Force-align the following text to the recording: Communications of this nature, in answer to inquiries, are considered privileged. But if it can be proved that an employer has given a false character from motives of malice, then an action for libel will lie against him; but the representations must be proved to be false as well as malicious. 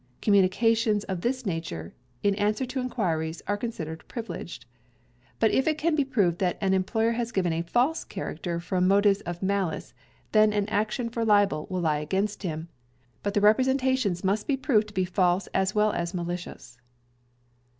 Communications 0.19 1.03
of 1.03 1.21
this 1.21 1.45
nature, 1.45 1.93
in 2.23 2.33
answer 2.33 2.65
to 2.65 2.79
inquiries, 2.81 3.43
are 3.47 3.55
considered 3.55 4.03
privileged. 4.07 4.65
But 5.39 5.51
if 5.51 5.67
it 5.67 5.77
can 5.77 5.93
be 5.93 6.03
proved 6.03 6.39
that 6.39 6.57
an 6.59 6.73
employer 6.73 7.11
has 7.11 7.31
given 7.31 7.53
a 7.53 7.61
false 7.61 8.03
character 8.03 8.59
from 8.59 8.87
motives 8.87 9.21
of 9.21 9.43
malice, 9.43 9.93
then 10.31 10.53
an 10.53 10.67
action 10.69 11.07
for 11.07 11.23
libel 11.23 11.67
will 11.69 11.81
lie 11.81 11.99
against 11.99 12.41
him; 12.41 12.67
but 13.21 13.35
the 13.35 13.41
representations 13.41 14.23
must 14.23 14.47
be 14.47 14.57
proved 14.57 14.87
to 14.87 14.93
be 14.95 15.05
false 15.05 15.45
as 15.53 15.75
well 15.75 15.91
as 15.91 16.15
malicious. 16.15 16.79